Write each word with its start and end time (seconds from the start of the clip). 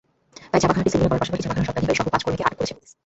তাই 0.51 0.59
ছাপাখানাটি 0.61 0.91
সিলগালা 0.93 1.09
করার 1.19 1.31
পাশাপাশি 1.31 1.43
ছাপাখানার 1.45 1.67
স্বত্বাধিকারীসহ 1.67 2.05
পাঁচ 2.13 2.21
কর্মীকে 2.25 2.45
আটক 2.45 2.57
করেছে 2.59 2.75
পুলিশ। 2.77 2.91